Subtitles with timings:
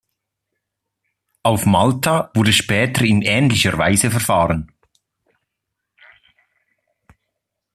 [1.43, 4.71] Auf Malta wurde später in ähnlicher Weise verfahren.